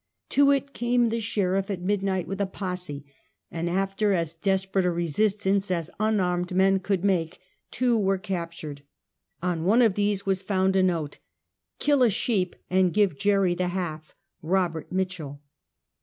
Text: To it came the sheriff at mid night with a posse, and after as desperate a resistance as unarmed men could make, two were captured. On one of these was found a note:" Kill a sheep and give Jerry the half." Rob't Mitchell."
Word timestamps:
To 0.29 0.49
it 0.49 0.73
came 0.73 1.09
the 1.09 1.19
sheriff 1.19 1.69
at 1.69 1.79
mid 1.79 2.01
night 2.01 2.25
with 2.27 2.41
a 2.41 2.47
posse, 2.47 3.05
and 3.51 3.69
after 3.69 4.13
as 4.13 4.33
desperate 4.33 4.83
a 4.83 4.89
resistance 4.89 5.69
as 5.69 5.91
unarmed 5.99 6.55
men 6.55 6.79
could 6.79 7.03
make, 7.03 7.37
two 7.69 7.95
were 7.95 8.17
captured. 8.17 8.81
On 9.43 9.63
one 9.63 9.83
of 9.83 9.93
these 9.93 10.25
was 10.25 10.41
found 10.41 10.75
a 10.75 10.81
note:" 10.81 11.19
Kill 11.79 12.01
a 12.01 12.09
sheep 12.09 12.55
and 12.67 12.95
give 12.95 13.15
Jerry 13.15 13.53
the 13.53 13.67
half." 13.67 14.15
Rob't 14.41 14.91
Mitchell." 14.91 15.39